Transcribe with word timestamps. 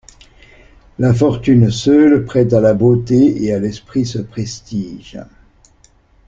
La 0.97 1.13
fortune 1.13 1.69
seule 1.69 2.25
prête 2.25 2.53
à 2.53 2.59
la 2.59 2.73
beauté 2.73 3.43
et 3.45 3.53
à 3.53 3.59
l'esprit 3.59 4.07
ce 4.07 4.17
prestige. 4.17 5.19